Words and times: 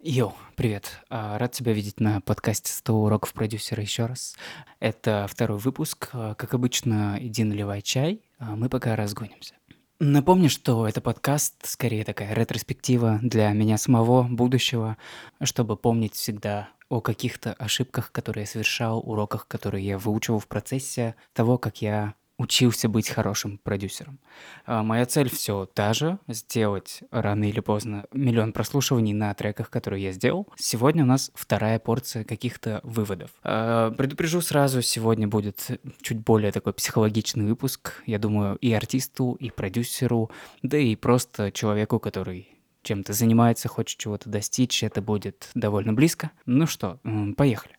Йоу, 0.00 0.32
привет. 0.54 1.00
А, 1.10 1.36
Рад 1.38 1.50
тебя 1.50 1.72
видеть 1.72 1.98
на 1.98 2.20
подкасте 2.20 2.70
«100 2.70 2.92
уроков 2.92 3.32
продюсера» 3.32 3.82
еще 3.82 4.06
раз. 4.06 4.36
Это 4.78 5.26
второй 5.28 5.58
выпуск. 5.58 6.10
А, 6.12 6.34
Как 6.34 6.54
обычно, 6.54 7.18
иди 7.20 7.42
наливай 7.42 7.82
чай, 7.82 8.22
а 8.38 8.54
мы 8.54 8.68
пока 8.68 8.94
разгонимся. 8.94 9.54
Напомню, 9.98 10.50
что 10.50 10.86
это 10.86 11.00
подкаст 11.00 11.66
скорее 11.66 12.04
такая 12.04 12.32
ретроспектива 12.32 13.18
для 13.22 13.50
меня 13.50 13.76
самого, 13.76 14.22
будущего, 14.22 14.96
чтобы 15.42 15.76
помнить 15.76 16.14
всегда 16.14 16.68
о 16.88 17.00
каких-то 17.00 17.52
ошибках, 17.54 18.12
которые 18.12 18.42
я 18.42 18.46
совершал, 18.46 19.00
уроках, 19.00 19.48
которые 19.48 19.84
я 19.84 19.98
выучивал 19.98 20.38
в 20.38 20.46
процессе 20.46 21.16
того, 21.32 21.58
как 21.58 21.82
я 21.82 22.14
учился 22.38 22.88
быть 22.88 23.08
хорошим 23.08 23.58
продюсером. 23.58 24.18
А, 24.64 24.82
Моя 24.82 25.04
цель 25.06 25.28
все 25.28 25.66
та 25.66 25.92
же– 25.92 26.18
сделать 26.28 27.00
рано 27.10 27.44
или 27.48 27.60
поздно 27.60 28.06
миллион 28.12 28.52
прослушиваний 28.52 29.12
на 29.12 29.34
треках, 29.34 29.68
которые 29.70 30.04
я 30.04 30.12
сделал. 30.12 30.46
Сегодня 30.56 31.02
у 31.02 31.06
нас 31.06 31.30
вторая 31.34 31.78
порция 31.78 32.24
каких-то 32.24 32.80
выводов. 32.84 33.30
А, 33.42 33.90
Предупрежу 33.90 34.40
сразу, 34.40 34.80
сегодня 34.82 35.26
будет 35.26 35.80
чуть 36.00 36.18
более 36.18 36.52
такой 36.52 36.72
психологичный 36.72 37.44
выпуск. 37.44 38.02
Я 38.06 38.18
думаю, 38.18 38.56
и 38.56 38.72
артисту, 38.72 39.36
и 39.40 39.50
продюсеру, 39.50 40.30
да 40.62 40.78
и 40.78 40.94
просто 40.94 41.50
человеку, 41.50 41.98
который 41.98 42.48
чем-то 42.82 43.12
занимается, 43.12 43.68
хочет 43.68 43.98
чего-то 43.98 44.30
достичь, 44.30 44.82
это 44.82 45.02
будет 45.02 45.50
довольно 45.54 45.92
близко. 45.92 46.30
Ну 46.46 46.66
что, 46.66 47.00
поехали. 47.36 47.74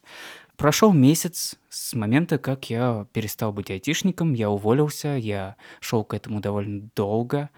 Прошел 0.59 0.91
месяц 0.91 1.55
с 1.69 1.93
момента, 1.93 2.37
как 2.37 2.69
я 2.69 3.07
перестал 3.13 3.53
быть 3.53 3.71
айтишником, 3.71 4.33
я 4.33 4.49
уволился, 4.49 5.15
я 5.15 5.55
шел 5.79 6.03
к 6.03 6.13
этому 6.13 6.41
довольно 6.41 6.89
долго, 6.97 7.49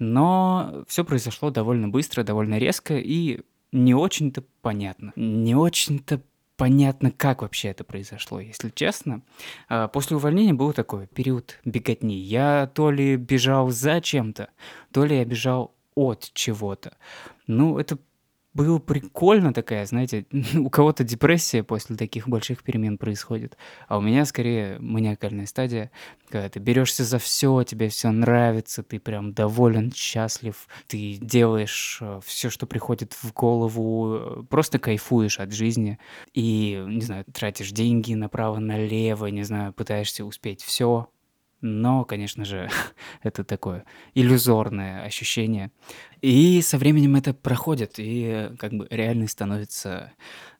но 0.00 0.84
все 0.88 1.04
произошло 1.04 1.50
довольно 1.50 1.86
быстро, 1.88 2.24
довольно 2.24 2.58
резко 2.58 2.96
и 2.98 3.42
не 3.70 3.94
очень-то 3.94 4.42
понятно. 4.60 5.12
Не 5.14 5.54
очень-то 5.54 6.20
понятно, 6.56 7.12
как 7.12 7.42
вообще 7.42 7.68
это 7.68 7.84
произошло, 7.84 8.40
если 8.40 8.70
честно. 8.70 9.22
А, 9.68 9.86
После 9.86 10.16
увольнения 10.16 10.52
был 10.52 10.72
такой 10.72 11.06
период 11.06 11.60
беготни. 11.64 12.16
Я 12.16 12.68
то 12.74 12.90
ли 12.90 13.14
бежал 13.14 13.70
за 13.70 14.00
чем-то, 14.00 14.48
то 14.92 15.04
ли 15.04 15.16
я 15.16 15.24
бежал 15.24 15.76
от 15.94 16.30
чего-то. 16.34 16.96
Ну, 17.46 17.78
это 17.78 17.98
было 18.58 18.80
прикольно 18.80 19.54
такая, 19.54 19.86
знаете, 19.86 20.26
у 20.56 20.68
кого-то 20.68 21.04
депрессия 21.04 21.62
после 21.62 21.96
таких 21.96 22.28
больших 22.28 22.64
перемен 22.64 22.98
происходит, 22.98 23.56
а 23.86 23.98
у 23.98 24.00
меня 24.00 24.24
скорее 24.24 24.78
маниакальная 24.80 25.46
стадия, 25.46 25.92
когда 26.28 26.48
ты 26.48 26.58
берешься 26.58 27.04
за 27.04 27.18
все, 27.18 27.62
тебе 27.62 27.88
все 27.88 28.10
нравится, 28.10 28.82
ты 28.82 28.98
прям 28.98 29.32
доволен, 29.32 29.92
счастлив, 29.92 30.66
ты 30.88 31.18
делаешь 31.20 32.02
все, 32.24 32.50
что 32.50 32.66
приходит 32.66 33.12
в 33.12 33.32
голову, 33.32 34.16
э, 34.16 34.42
просто 34.50 34.80
кайфуешь 34.80 35.38
от 35.38 35.52
жизни 35.52 36.00
и, 36.34 36.84
не 36.84 37.02
знаю, 37.02 37.24
тратишь 37.32 37.70
деньги 37.70 38.14
направо-налево, 38.14 39.26
не 39.26 39.44
знаю, 39.44 39.72
пытаешься 39.72 40.24
успеть 40.24 40.62
все, 40.62 41.08
но, 41.60 42.04
конечно 42.04 42.44
же, 42.44 42.70
это 43.22 43.44
такое 43.44 43.84
иллюзорное 44.14 45.02
ощущение. 45.02 45.72
И 46.20 46.60
со 46.62 46.78
временем 46.78 47.16
это 47.16 47.32
проходит, 47.34 47.98
и 47.98 48.24
э, 48.24 48.56
как 48.56 48.72
бы 48.72 48.86
реальность 48.90 49.32
становится 49.34 50.12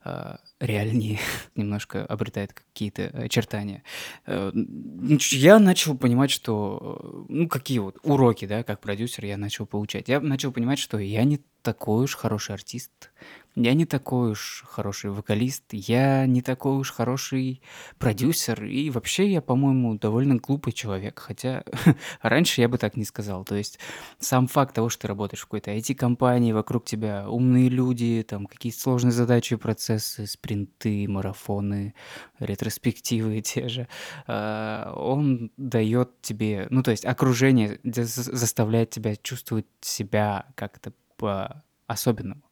э, 0.04 0.36
реальнее, 0.60 1.18
немножко 1.56 2.04
обретает 2.06 2.52
какие-то 2.52 3.06
очертания. 3.08 3.82
Э, 4.26 4.50
н- 4.54 5.18
ч- 5.18 5.36
Я 5.38 5.58
начал 5.58 5.96
понимать, 5.96 6.30
что, 6.30 7.26
э, 7.28 7.32
ну, 7.32 7.48
какие 7.48 7.78
вот 7.80 7.96
уроки, 8.04 8.46
да, 8.46 8.62
как 8.62 8.80
продюсер 8.80 9.24
я 9.24 9.36
начал 9.36 9.66
получать. 9.66 10.08
Я 10.08 10.20
начал 10.20 10.52
понимать, 10.52 10.78
что 10.78 10.98
я 10.98 11.24
не 11.24 11.40
такой 11.62 12.04
уж 12.04 12.14
хороший 12.14 12.54
артист, 12.54 13.10
я 13.56 13.74
не 13.74 13.84
такой 13.84 14.30
уж 14.32 14.64
хороший 14.68 15.10
вокалист, 15.10 15.64
я 15.72 16.24
не 16.26 16.40
такой 16.42 16.76
уж 16.76 16.92
хороший 16.92 17.60
продюсер, 17.98 18.64
и 18.64 18.90
вообще 18.90 19.28
я, 19.32 19.40
по-моему, 19.42 19.96
довольно 19.98 20.36
глупый 20.36 20.72
человек, 20.72 21.18
хотя 21.18 21.64
раньше 22.22 22.60
я 22.60 22.68
бы 22.68 22.78
так 22.78 22.96
не 22.96 23.04
сказал. 23.04 23.44
То 23.44 23.56
есть 23.56 23.78
сам 24.20 24.46
факт 24.46 24.74
того, 24.74 24.88
что 24.88 25.02
ты 25.02 25.08
работаешь 25.08 25.44
какой-то 25.48 25.70
IT-компании, 25.70 26.52
вокруг 26.52 26.84
тебя 26.84 27.28
умные 27.28 27.70
люди, 27.70 28.24
там 28.28 28.46
какие-то 28.46 28.78
сложные 28.78 29.12
задачи, 29.12 29.56
процессы, 29.56 30.26
спринты, 30.26 31.08
марафоны, 31.08 31.94
ретроспективы 32.38 33.40
те 33.42 33.68
же, 33.68 33.88
а, 34.26 34.92
он 34.94 35.50
дает 35.56 36.20
тебе, 36.20 36.66
ну 36.70 36.82
то 36.82 36.90
есть 36.90 37.06
окружение 37.06 37.80
заставляет 37.82 38.90
тебя 38.90 39.16
чувствовать 39.16 39.66
себя 39.80 40.46
как-то 40.54 40.92
по-особенному. 41.16 42.42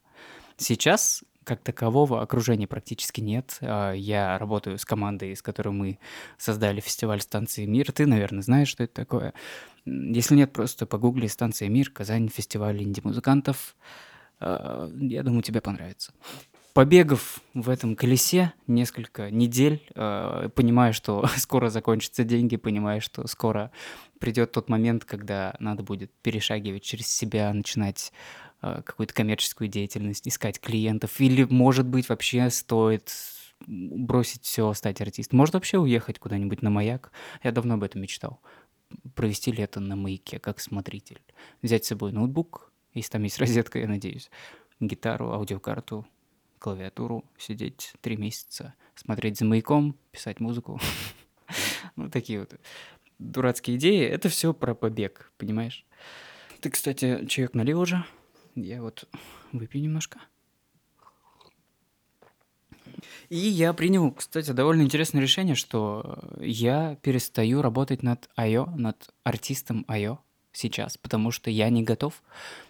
Сейчас 0.57 1.23
как 1.47 1.61
такового 1.62 2.21
окружения 2.21 2.67
практически 2.67 3.21
нет. 3.21 3.59
А, 3.62 3.93
Я 3.93 4.37
работаю 4.39 4.79
с 4.79 4.84
командой, 4.84 5.34
с 5.34 5.43
которой 5.43 5.71
мы 5.71 5.99
создали 6.37 6.81
фестиваль 6.81 7.21
«Станции 7.21 7.65
Мир». 7.65 7.93
Ты, 7.93 8.07
наверное, 8.07 8.43
знаешь, 8.43 8.69
что 8.69 8.83
это 8.83 8.95
такое. 8.95 9.33
Если 9.84 10.34
нет, 10.34 10.53
просто 10.53 10.87
погугли 10.87 11.29
«Станция 11.29 11.69
Мир», 11.69 11.91
Казань, 11.91 12.29
фестиваль 12.29 12.83
инди-музыкантов. 12.83 13.77
А, 14.41 14.91
Я 15.01 15.23
думаю, 15.23 15.43
тебе 15.43 15.61
понравится. 15.61 16.12
Побегав 16.75 17.41
в 17.55 17.71
этом 17.71 17.97
колесе 17.97 18.53
несколько 18.67 19.31
недель, 19.31 19.81
э, 19.95 20.51
понимая, 20.55 20.93
что 20.93 21.27
скоро 21.37 21.71
закончатся 21.71 22.23
деньги, 22.23 22.57
понимая, 22.57 23.01
что 23.01 23.27
скоро 23.28 23.71
придет 24.19 24.53
тот 24.53 24.69
момент, 24.69 25.07
когда 25.07 25.55
надо 25.59 25.83
будет 25.83 26.13
перешагивать 26.23 26.83
через 26.83 27.07
себя, 27.07 27.51
начинать 27.55 28.13
какую-то 28.61 29.15
коммерческую 29.15 29.69
деятельность, 29.69 30.27
искать 30.27 30.61
клиентов, 30.61 31.21
или, 31.21 31.44
может 31.44 31.87
быть, 31.87 32.09
вообще 32.09 32.50
стоит 32.50 33.12
бросить 33.67 34.44
все, 34.44 34.72
стать 34.75 35.00
артистом. 35.00 35.39
Может 35.39 35.55
вообще 35.55 35.78
уехать 35.78 36.19
куда-нибудь 36.19 36.62
на 36.62 36.71
маяк. 36.71 37.11
Я 37.43 37.53
давно 37.53 37.75
об 37.75 37.83
этом 37.83 38.03
мечтал. 38.03 38.41
Провести 39.15 39.50
лето 39.50 39.81
на 39.81 39.97
маяке, 39.97 40.39
как 40.39 40.61
смотритель. 40.61 41.21
Взять 41.62 41.84
с 41.84 41.89
собой 41.89 42.12
ноутбук, 42.12 42.71
если 42.95 43.12
там 43.12 43.22
есть 43.22 43.39
розетка, 43.41 43.78
я 43.78 43.89
надеюсь, 43.89 44.31
гитару, 44.81 45.33
аудиокарту, 45.33 46.06
клавиатуру, 46.59 47.25
сидеть 47.39 47.93
три 48.00 48.16
месяца, 48.16 48.75
смотреть 48.95 49.39
за 49.39 49.45
маяком, 49.45 49.97
писать 50.12 50.41
музыку. 50.41 50.81
Ну, 51.95 52.11
такие 52.11 52.41
вот 52.41 52.53
дурацкие 53.19 53.78
идеи. 53.78 54.05
Это 54.05 54.28
все 54.28 54.53
про 54.53 54.75
побег, 54.75 55.33
понимаешь? 55.39 55.87
Ты, 56.61 56.69
кстати, 56.69 57.25
чаек 57.27 57.55
налил 57.55 57.81
уже? 57.81 58.05
Я 58.56 58.81
вот 58.83 59.06
выпью 59.53 59.83
немножко. 59.83 60.19
И 63.28 63.37
я 63.37 63.72
принял, 63.75 64.11
кстати, 64.12 64.50
довольно 64.53 64.83
интересное 64.83 65.21
решение, 65.21 65.55
что 65.55 66.19
я 66.41 66.97
перестаю 67.03 67.61
работать 67.61 68.03
над 68.03 68.31
Айо, 68.34 68.66
над 68.75 69.12
артистом 69.25 69.84
Айо 69.89 70.21
сейчас, 70.53 70.97
потому 70.97 71.31
что 71.31 71.50
я 71.50 71.69
не 71.69 71.83
готов. 71.83 72.22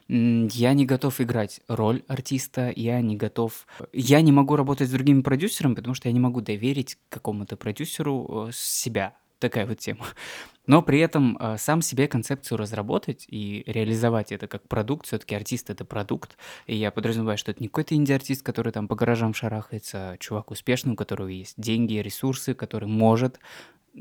Я 0.09 0.73
не 0.73 0.87
готов 0.87 1.21
играть 1.21 1.61
роль 1.69 2.03
артиста, 2.09 2.73
я 2.75 3.01
не 3.01 3.17
готов... 3.17 3.67
Я 3.93 4.21
не 4.23 4.33
могу 4.33 4.57
работать 4.57 4.89
с 4.89 4.93
другими 4.93 5.21
продюсерами, 5.21 5.75
потому 5.75 5.95
что 5.95 6.09
я 6.09 6.13
не 6.13 6.21
могу 6.21 6.41
доверить 6.41 6.99
какому-то 7.09 7.57
продюсеру 7.57 8.49
э, 8.49 8.51
себя. 8.53 9.15
Такая 9.39 9.67
вот 9.67 9.79
тема. 9.79 10.07
Но 10.67 10.83
при 10.83 10.99
этом 10.99 11.37
э, 11.39 11.59
сам 11.59 11.81
себе 11.81 12.09
концепцию 12.09 12.59
разработать 12.59 13.25
и 13.29 13.63
реализовать 13.67 14.33
это 14.33 14.49
как 14.49 14.67
продукт, 14.67 15.07
все-таки 15.07 15.35
артист 15.35 15.71
это 15.71 15.85
продукт, 15.85 16.37
и 16.67 16.75
я 16.75 16.91
подразумеваю, 16.91 17.39
что 17.39 17.53
это 17.53 17.63
не 17.63 17.69
какой-то 17.69 17.95
инди-артист, 17.95 18.43
который 18.43 18.73
там 18.73 18.89
по 18.89 18.97
гаражам 18.97 19.33
шарахается, 19.33 20.11
а 20.11 20.19
чувак 20.19 20.51
успешный, 20.51 20.95
у 20.95 20.97
которого 20.97 21.29
есть 21.29 21.55
деньги, 21.57 21.95
ресурсы, 21.95 22.55
который 22.55 22.89
может 22.89 23.39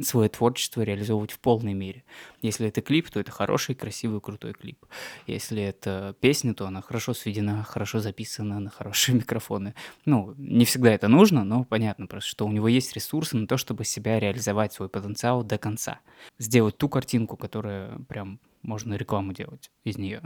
свое 0.02 0.30
творчество 0.30 0.82
реализовывать 0.82 1.32
в 1.32 1.40
полной 1.40 1.74
мере. 1.74 2.04
Если 2.42 2.68
это 2.68 2.82
клип, 2.82 3.10
то 3.10 3.20
это 3.20 3.32
хороший, 3.32 3.76
красивый, 3.76 4.22
крутой 4.22 4.54
клип. 4.54 4.86
Если 5.28 5.62
это 5.62 6.16
песня, 6.20 6.54
то 6.54 6.68
она 6.68 6.82
хорошо 6.82 7.14
сведена, 7.14 7.64
хорошо 7.64 8.00
записана 8.00 8.60
на 8.60 8.70
хорошие 8.70 9.16
микрофоны. 9.20 9.74
Ну, 10.06 10.34
не 10.38 10.66
всегда 10.66 10.94
это 10.94 11.08
нужно, 11.08 11.44
но 11.44 11.64
понятно 11.64 12.08
просто, 12.08 12.30
что 12.30 12.46
у 12.46 12.52
него 12.52 12.68
есть 12.68 12.94
ресурсы 12.94 13.38
на 13.38 13.48
то, 13.48 13.58
чтобы 13.58 13.86
себя 13.86 14.20
реализовать, 14.20 14.74
свой 14.74 14.90
потенциал 14.90 15.44
до 15.44 15.58
конца. 15.58 16.00
Сделать 16.40 16.78
ту 16.78 16.90
картинку, 16.90 17.38
которая 17.38 17.98
прям 18.10 18.40
можно 18.62 18.96
рекламу 18.96 19.34
делать 19.34 19.72
из 19.84 19.98
нее. 19.98 20.22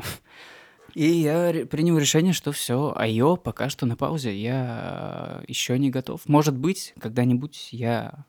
И 0.96 1.06
я 1.06 1.68
принял 1.70 1.98
решение, 1.98 2.34
что 2.34 2.52
все, 2.52 2.94
айо 2.96 3.36
пока 3.36 3.70
что 3.70 3.86
на 3.86 3.96
паузе, 3.96 4.36
я 4.36 5.44
еще 5.48 5.78
не 5.78 5.92
готов. 5.92 6.28
Может 6.28 6.58
быть, 6.58 6.94
когда-нибудь 7.00 7.70
я 7.72 8.10
а, 8.10 8.26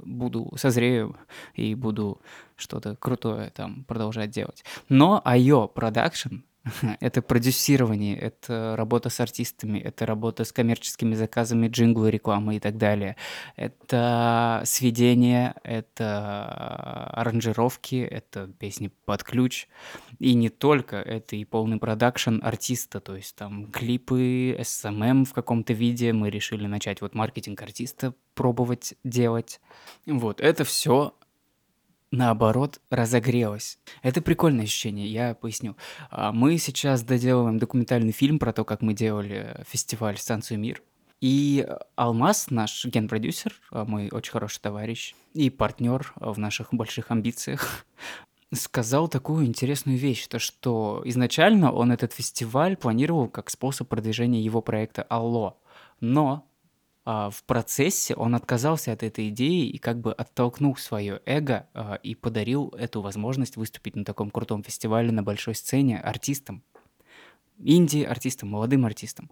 буду 0.00 0.52
созрею 0.56 1.16
и 1.54 1.74
буду 1.74 2.20
что-то 2.56 2.96
крутое 2.96 3.50
там 3.50 3.84
продолжать 3.84 4.30
делать. 4.30 4.64
Но 4.88 5.20
айо 5.24 5.68
продакшн 5.68 6.36
Это 7.00 7.22
продюсирование, 7.22 8.16
это 8.16 8.74
работа 8.76 9.10
с 9.10 9.20
артистами, 9.20 9.78
это 9.78 10.06
работа 10.06 10.44
с 10.44 10.52
коммерческими 10.52 11.14
заказами, 11.14 11.68
джинглы, 11.68 12.10
рекламы 12.10 12.56
и 12.56 12.60
так 12.60 12.76
далее. 12.76 13.16
Это 13.56 14.62
сведение, 14.64 15.54
это 15.64 17.10
аранжировки, 17.12 17.96
это 17.96 18.46
песни 18.46 18.90
под 19.04 19.22
ключ. 19.24 19.68
И 20.18 20.34
не 20.34 20.48
только, 20.48 20.96
это 20.96 21.36
и 21.36 21.44
полный 21.44 21.78
продакшн 21.78 22.38
артиста, 22.42 23.00
то 23.00 23.16
есть 23.16 23.36
там 23.36 23.70
клипы, 23.70 24.56
SMM 24.58 25.24
в 25.24 25.32
каком-то 25.32 25.72
виде. 25.72 26.12
Мы 26.12 26.30
решили 26.30 26.66
начать 26.66 27.00
вот 27.00 27.14
маркетинг 27.14 27.60
артиста 27.62 28.14
пробовать 28.34 28.94
делать. 29.04 29.60
Вот, 30.06 30.40
это 30.40 30.64
все 30.64 31.14
наоборот, 32.10 32.80
разогрелась. 32.90 33.78
Это 34.02 34.22
прикольное 34.22 34.64
ощущение, 34.64 35.06
я 35.06 35.34
поясню. 35.34 35.76
А, 36.10 36.32
мы 36.32 36.58
сейчас 36.58 37.02
доделываем 37.02 37.58
документальный 37.58 38.12
фильм 38.12 38.38
про 38.38 38.52
то, 38.52 38.64
как 38.64 38.82
мы 38.82 38.94
делали 38.94 39.64
фестиваль 39.68 40.18
«Станцию 40.18 40.58
Мир». 40.58 40.82
И 41.20 41.66
Алмаз, 41.96 42.50
наш 42.50 42.84
ген-продюсер, 42.84 43.54
а, 43.70 43.84
мой 43.84 44.08
очень 44.10 44.32
хороший 44.32 44.60
товарищ 44.60 45.14
и 45.34 45.50
партнер 45.50 46.12
в 46.16 46.38
наших 46.38 46.72
больших 46.72 47.10
амбициях, 47.10 47.84
сказал 48.54 49.08
такую 49.08 49.46
интересную 49.46 49.98
вещь, 49.98 50.26
то 50.28 50.38
что 50.38 51.02
изначально 51.04 51.72
он 51.72 51.92
этот 51.92 52.12
фестиваль 52.12 52.76
планировал 52.76 53.28
как 53.28 53.50
способ 53.50 53.88
продвижения 53.88 54.40
его 54.40 54.62
проекта 54.62 55.02
«Алло», 55.02 55.60
но 56.00 56.47
в 57.08 57.42
процессе 57.44 58.14
он 58.14 58.34
отказался 58.34 58.92
от 58.92 59.02
этой 59.02 59.30
идеи 59.30 59.66
и 59.66 59.78
как 59.78 59.98
бы 59.98 60.12
оттолкнул 60.12 60.76
свое 60.76 61.22
эго 61.24 61.66
а, 61.72 61.94
и 62.02 62.14
подарил 62.14 62.68
эту 62.78 63.00
возможность 63.00 63.56
выступить 63.56 63.96
на 63.96 64.04
таком 64.04 64.30
крутом 64.30 64.62
фестивале 64.62 65.10
на 65.10 65.22
большой 65.22 65.54
сцене 65.54 65.98
артистам. 65.98 66.62
Инди-артистам, 67.58 68.50
молодым 68.50 68.84
артистам. 68.84 69.30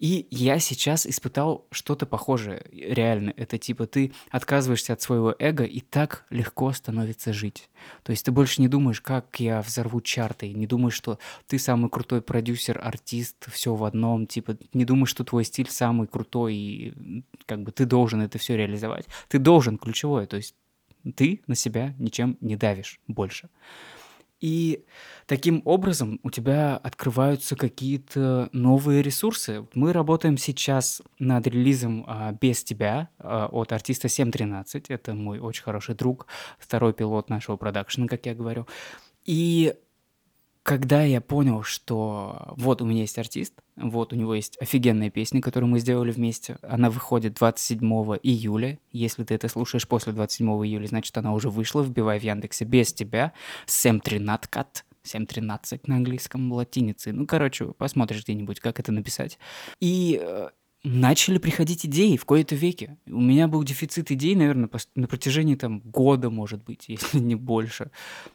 И 0.00 0.26
я 0.30 0.58
сейчас 0.58 1.06
испытал 1.06 1.66
что-то 1.70 2.06
похожее. 2.06 2.66
Реально, 2.72 3.34
это 3.36 3.58
типа 3.58 3.86
ты 3.86 4.12
отказываешься 4.30 4.94
от 4.94 5.02
своего 5.02 5.34
эго, 5.38 5.64
и 5.64 5.80
так 5.80 6.24
легко 6.30 6.72
становится 6.72 7.34
жить. 7.34 7.68
То 8.02 8.10
есть 8.10 8.24
ты 8.24 8.32
больше 8.32 8.62
не 8.62 8.68
думаешь, 8.68 9.02
как 9.02 9.38
я 9.38 9.60
взорву 9.60 10.00
чарты, 10.00 10.54
не 10.54 10.66
думаешь, 10.66 10.94
что 10.94 11.18
ты 11.46 11.58
самый 11.58 11.90
крутой 11.90 12.22
продюсер, 12.22 12.80
артист, 12.82 13.52
все 13.52 13.74
в 13.74 13.84
одном, 13.84 14.26
типа 14.26 14.56
не 14.72 14.86
думаешь, 14.86 15.10
что 15.10 15.22
твой 15.22 15.44
стиль 15.44 15.68
самый 15.68 16.06
крутой, 16.06 16.54
и 16.54 17.24
как 17.44 17.62
бы 17.62 17.70
ты 17.70 17.84
должен 17.84 18.22
это 18.22 18.38
все 18.38 18.56
реализовать. 18.56 19.04
Ты 19.28 19.38
должен, 19.38 19.76
ключевое, 19.76 20.26
то 20.26 20.38
есть 20.38 20.54
ты 21.14 21.42
на 21.46 21.54
себя 21.54 21.94
ничем 21.98 22.38
не 22.40 22.56
давишь 22.56 23.00
больше. 23.06 23.50
И 24.40 24.84
таким 25.26 25.62
образом 25.64 26.18
у 26.22 26.30
тебя 26.30 26.76
открываются 26.76 27.56
какие-то 27.56 28.48
новые 28.52 29.02
ресурсы. 29.02 29.66
Мы 29.74 29.92
работаем 29.92 30.38
сейчас 30.38 31.02
над 31.18 31.46
релизом 31.46 32.04
а, 32.06 32.32
«Без 32.32 32.64
тебя» 32.64 33.10
а, 33.18 33.46
от 33.46 33.72
артиста 33.72 34.08
713. 34.08 34.90
Это 34.90 35.14
мой 35.14 35.38
очень 35.38 35.62
хороший 35.62 35.94
друг, 35.94 36.26
второй 36.58 36.94
пилот 36.94 37.28
нашего 37.28 37.56
продакшена, 37.56 38.08
как 38.08 38.24
я 38.26 38.34
говорю. 38.34 38.66
И 39.24 39.74
когда 40.70 41.02
я 41.02 41.20
понял, 41.20 41.64
что 41.64 42.54
вот 42.56 42.80
у 42.80 42.84
меня 42.84 43.00
есть 43.00 43.18
артист, 43.18 43.54
вот 43.74 44.12
у 44.12 44.16
него 44.16 44.36
есть 44.36 44.56
офигенная 44.60 45.10
песня, 45.10 45.40
которую 45.40 45.68
мы 45.68 45.80
сделали 45.80 46.12
вместе, 46.12 46.58
она 46.62 46.90
выходит 46.90 47.34
27 47.34 47.80
июля. 48.22 48.78
Если 48.92 49.24
ты 49.24 49.34
это 49.34 49.48
слушаешь 49.48 49.88
после 49.88 50.12
27 50.12 50.46
июля, 50.64 50.86
значит 50.86 51.18
она 51.18 51.32
уже 51.32 51.50
вышла, 51.50 51.82
вбивай 51.82 52.20
в 52.20 52.22
Яндексе 52.22 52.66
без 52.66 52.92
тебя, 52.92 53.32
Сэм 53.66 53.98
Тринат 53.98 54.48
7.13 55.02 55.80
на 55.86 55.96
английском 55.96 56.52
латинице. 56.52 57.12
Ну, 57.12 57.26
короче, 57.26 57.72
посмотришь 57.72 58.22
где-нибудь, 58.22 58.60
как 58.60 58.78
это 58.78 58.92
написать. 58.92 59.40
И 59.80 60.20
э, 60.22 60.50
начали 60.82 61.38
приходить 61.38 61.84
идеи 61.84 62.16
в 62.16 62.24
кои-то 62.24 62.54
веке. 62.54 62.96
У 63.06 63.20
меня 63.20 63.48
был 63.48 63.62
дефицит 63.62 64.10
идей, 64.10 64.34
наверное, 64.34 64.70
на 64.94 65.06
протяжении 65.06 65.54
там 65.54 65.80
года, 65.80 66.30
может 66.30 66.64
быть, 66.64 66.84
если 66.88 67.18
не 67.18 67.34
больше. 67.34 67.90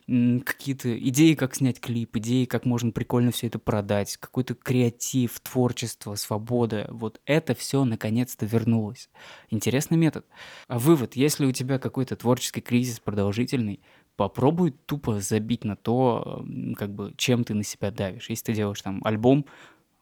Какие-то 0.07 0.97
идеи, 1.09 1.33
как 1.33 1.55
снять 1.55 1.79
клип, 1.79 2.15
идеи, 2.17 2.45
как 2.45 2.65
можно 2.65 2.91
прикольно 2.91 3.31
все 3.31 3.47
это 3.47 3.57
продать, 3.57 4.17
какой-то 4.17 4.53
креатив, 4.53 5.39
творчество, 5.39 6.15
свобода. 6.15 6.87
Вот 6.91 7.19
это 7.25 7.55
все 7.55 7.83
наконец-то 7.83 8.45
вернулось. 8.45 9.09
Интересный 9.49 9.97
метод. 9.97 10.25
А 10.67 10.77
вывод, 10.77 11.15
если 11.15 11.45
у 11.45 11.51
тебя 11.51 11.79
какой-то 11.79 12.15
творческий 12.15 12.61
кризис 12.61 12.99
продолжительный, 12.99 13.79
попробуй 14.15 14.71
тупо 14.71 15.19
забить 15.19 15.63
на 15.63 15.75
то, 15.75 16.45
как 16.77 16.93
бы, 16.93 17.13
чем 17.17 17.43
ты 17.43 17.53
на 17.53 17.63
себя 17.63 17.91
давишь. 17.91 18.29
Если 18.29 18.45
ты 18.45 18.53
делаешь 18.53 18.81
там 18.81 19.01
альбом, 19.03 19.45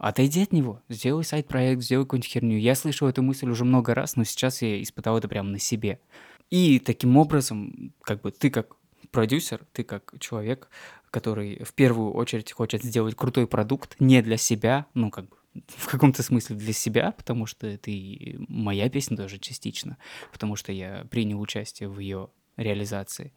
Отойди 0.03 0.43
от 0.43 0.51
него, 0.51 0.81
сделай 0.89 1.23
сайт-проект, 1.23 1.81
сделай 1.81 2.03
какую-нибудь 2.03 2.29
херню. 2.29 2.57
Я 2.57 2.75
слышал 2.75 3.07
эту 3.07 3.21
мысль 3.21 3.49
уже 3.49 3.63
много 3.63 3.95
раз, 3.95 4.17
но 4.17 4.25
сейчас 4.25 4.61
я 4.61 4.83
испытал 4.83 5.17
это 5.17 5.29
прямо 5.29 5.49
на 5.49 5.59
себе. 5.59 6.01
И 6.49 6.79
таким 6.79 7.15
образом, 7.15 7.93
как 8.01 8.19
бы 8.21 8.31
ты 8.31 8.49
как 8.49 8.75
продюсер, 9.11 9.61
ты 9.71 9.85
как 9.85 10.13
человек, 10.19 10.67
который 11.09 11.63
в 11.63 11.73
первую 11.73 12.11
очередь 12.11 12.51
хочет 12.51 12.83
сделать 12.83 13.15
крутой 13.15 13.47
продукт 13.47 13.95
не 13.99 14.21
для 14.21 14.35
себя, 14.35 14.87
ну 14.93 15.09
как 15.09 15.29
бы 15.29 15.37
в 15.67 15.87
каком-то 15.87 16.21
смысле 16.21 16.57
для 16.57 16.73
себя, 16.73 17.13
потому 17.13 17.45
что 17.45 17.65
это 17.65 17.89
и 17.89 18.35
моя 18.49 18.89
песня 18.89 19.15
тоже 19.15 19.39
частично, 19.39 19.97
потому 20.33 20.57
что 20.57 20.73
я 20.73 21.07
принял 21.09 21.39
участие 21.39 21.87
в 21.87 21.97
ее 21.99 22.27
реализации, 22.57 23.31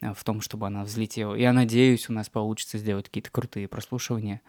в 0.00 0.24
том, 0.24 0.40
чтобы 0.40 0.66
она 0.66 0.84
взлетела. 0.84 1.34
Я 1.34 1.52
надеюсь, 1.52 2.08
у 2.08 2.12
нас 2.12 2.28
получится 2.28 2.78
сделать 2.78 3.06
какие-то 3.06 3.30
крутые 3.30 3.68
прослушивания 3.68 4.42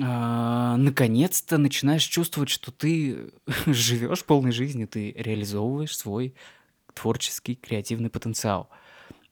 а, 0.00 0.76
наконец-то 0.76 1.56
начинаешь 1.56 2.02
чувствовать, 2.02 2.50
что 2.50 2.72
ты 2.72 3.30
живешь 3.66 4.24
полной 4.24 4.52
жизнью, 4.52 4.88
ты 4.88 5.12
реализовываешь 5.12 5.96
свой 5.96 6.34
творческий, 6.94 7.54
креативный 7.54 8.10
потенциал. 8.10 8.70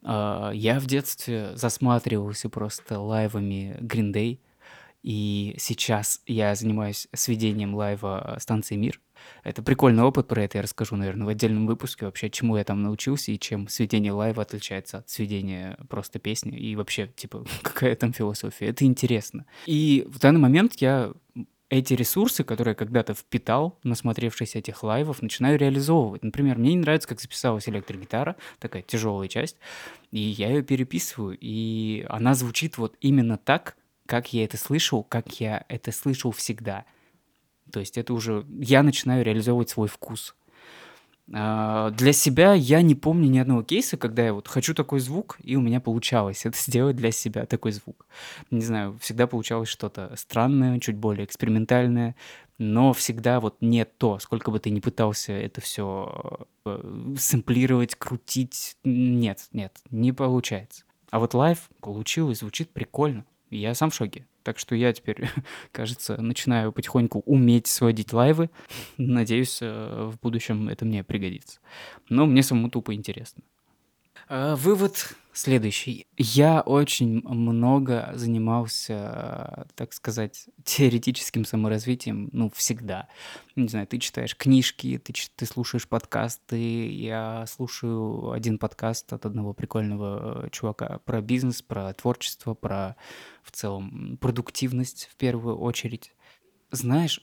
А, 0.03 0.51
я 0.53 0.79
в 0.79 0.87
детстве 0.87 1.57
засматривался 1.57 2.49
просто 2.49 3.01
лайвами 3.01 3.77
Green 3.81 4.13
Day, 4.13 4.39
и 5.03 5.57
сейчас 5.59 6.21
я 6.27 6.55
занимаюсь 6.55 7.09
сведением 7.13 7.75
лайва 7.75 8.37
станции 8.39 8.77
«Мир», 8.77 9.01
это 9.45 9.63
прикольный 9.63 10.03
опыт, 10.03 10.29
про 10.29 10.45
это 10.45 10.59
я 10.59 10.63
расскажу, 10.63 10.97
наверное, 10.97 11.27
в 11.27 11.29
отдельном 11.29 11.67
выпуске 11.67 12.05
вообще, 12.05 12.31
чему 12.31 12.57
я 12.57 12.65
там 12.65 12.83
научился 12.83 13.33
и 13.33 13.39
чем 13.39 13.69
сведение 13.69 14.13
лайва 14.13 14.43
отличается 14.43 14.99
от 14.99 15.09
сведения 15.09 15.77
просто 15.89 16.19
песни 16.19 16.57
и 16.57 16.77
вообще, 16.77 17.09
типа, 17.09 17.45
какая 17.63 17.97
там 17.97 18.13
философия. 18.13 18.67
Это 18.67 18.85
интересно. 18.85 19.47
И 19.67 20.07
в 20.09 20.19
данный 20.19 20.41
момент 20.41 20.75
я 20.77 21.13
эти 21.69 21.95
ресурсы, 21.95 22.45
которые 22.45 22.73
я 22.73 22.77
когда-то 22.77 23.15
впитал, 23.15 23.79
насмотревшись 23.83 24.57
этих 24.57 24.83
лайвов, 24.83 25.23
начинаю 25.23 25.59
реализовывать. 25.59 26.23
Например, 26.23 26.59
мне 26.59 26.75
не 26.75 26.81
нравится, 26.81 27.09
как 27.09 27.19
записалась 27.21 27.67
электрогитара, 27.67 28.37
такая 28.59 28.83
тяжелая 28.83 29.27
часть, 29.29 29.57
и 30.11 30.21
я 30.21 30.49
ее 30.49 30.63
переписываю, 30.63 31.39
и 31.41 32.05
она 32.11 32.35
звучит 32.35 32.77
вот 32.77 32.95
именно 33.01 33.39
так, 33.39 33.77
как 34.05 34.35
я 34.35 34.45
это 34.45 34.59
слышал, 34.59 35.03
как 35.03 35.41
я 35.41 35.65
это 35.69 35.93
слышал 35.93 36.31
всегда– 36.31 36.85
то 37.73 37.81
есть 37.81 37.99
это 37.99 38.15
уже 38.15 38.47
я 38.61 38.83
начинаю 38.83 39.25
реализовывать 39.25 39.71
свой 39.71 39.89
вкус. 39.89 40.35
А, 41.35 41.91
для 41.91 42.13
себя 42.13 42.53
я 42.53 42.83
не 42.83 42.95
помню 42.95 43.29
ни 43.31 43.39
одного 43.39 43.63
кейса, 43.63 43.97
когда 43.97 44.25
я 44.25 44.35
вот 44.35 44.49
хочу 44.49 44.75
такой 44.75 45.01
звук, 45.01 45.39
и 45.43 45.57
у 45.57 45.61
меня 45.61 45.81
получалось 45.81 46.45
это 46.45 46.59
сделать 46.61 46.97
для 46.97 47.11
себя 47.11 47.47
такой 47.47 47.73
звук. 47.73 48.07
Не 48.51 48.61
знаю, 48.61 48.99
всегда 49.01 49.27
получалось 49.27 49.69
что-то 49.69 50.13
странное, 50.17 50.79
чуть 50.81 50.97
более 50.97 51.25
экспериментальное, 51.25 52.17
но 52.59 52.93
всегда 52.93 53.41
вот 53.41 53.57
не 53.61 53.85
то, 53.85 54.19
сколько 54.19 54.51
бы 54.51 54.59
ты 54.59 54.71
ни 54.71 54.81
пытался 54.81 55.33
это 55.33 55.61
все 55.61 56.47
э, 56.65 57.15
сэмплировать, 57.19 57.95
крутить, 57.95 58.77
нет, 58.85 59.49
нет, 59.53 59.81
не 59.91 60.13
получается. 60.13 60.85
А 61.11 61.19
вот 61.19 61.35
лайв 61.35 61.71
получилось, 61.81 62.39
звучит 62.39 62.71
прикольно. 62.71 63.25
Я 63.51 63.75
сам 63.75 63.91
в 63.91 63.95
шоке. 63.95 64.27
Так 64.43 64.59
что 64.59 64.75
я 64.75 64.93
теперь, 64.93 65.29
кажется, 65.73 66.21
начинаю 66.21 66.73
потихоньку 66.73 67.21
уметь 67.21 67.67
сводить 67.67 68.13
лайвы. 68.13 68.51
Надеюсь, 68.97 69.59
э, 69.61 70.11
в 70.13 70.19
будущем 70.21 70.69
это 70.69 70.85
мне 70.85 71.05
пригодится. 71.05 71.61
Но 72.09 72.27
мне 72.27 72.43
самому 72.43 72.71
тупо 72.71 72.95
интересно. 72.95 73.43
А, 74.29 74.57
вывод 74.57 75.15
следующий. 75.33 76.07
Я 76.17 76.61
очень 76.61 77.23
много 77.23 78.13
занимался, 78.15 79.67
так 79.75 79.93
сказать, 79.93 80.49
теоретическим 80.65 81.45
саморазвитием, 81.45 82.29
ну, 82.33 82.51
всегда. 82.55 83.09
Не 83.57 83.69
знаю, 83.69 83.87
ты 83.87 83.99
читаешь 83.99 84.37
книжки, 84.37 84.99
ты, 84.99 85.13
ты 85.35 85.47
слушаешь 85.47 85.89
подкасты. 85.89 86.91
Я 86.91 87.45
слушаю 87.47 88.31
один 88.31 88.59
подкаст 88.59 89.13
от 89.13 89.27
одного 89.27 89.55
прикольного 89.55 90.49
чувака 90.51 91.01
про 91.05 91.21
бизнес, 91.21 91.63
про 91.63 91.93
творчество, 91.95 92.55
про 92.55 92.97
в 93.43 93.51
целом 93.51 94.19
продуктивность 94.21 95.09
в 95.11 95.17
первую 95.17 95.59
очередь. 95.59 96.13
Знаешь, 96.71 97.21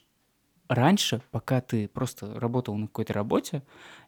раньше, 0.70 1.22
пока 1.32 1.62
ты 1.62 1.88
просто 1.90 2.40
работал 2.40 2.76
на 2.78 2.88
какой-то 2.88 3.14
работе 3.14 3.64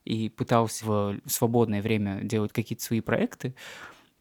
и 0.05 0.29
пытался 0.29 0.85
в 0.85 1.19
свободное 1.27 1.81
время 1.81 2.21
делать 2.23 2.53
какие-то 2.53 2.83
свои 2.83 3.01
проекты, 3.01 3.55